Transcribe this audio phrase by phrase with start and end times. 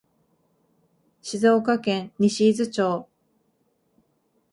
[1.21, 3.07] 静岡県西伊豆町